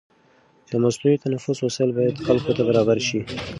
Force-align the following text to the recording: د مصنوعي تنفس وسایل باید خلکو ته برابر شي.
د 0.69 0.71
مصنوعي 0.83 1.17
تنفس 1.23 1.57
وسایل 1.61 1.91
باید 1.97 2.23
خلکو 2.27 2.51
ته 2.57 2.61
برابر 2.69 2.97
شي. 3.07 3.19